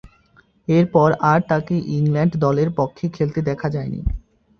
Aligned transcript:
এরপর 0.67 1.09
আর 1.31 1.39
তাকে 1.49 1.75
ইংল্যান্ড 1.95 2.33
দলের 2.37 2.69
পক্ষে 2.79 3.05
খেলতে 3.15 3.39
দেখা 3.49 3.67
যায়নি। 3.75 3.99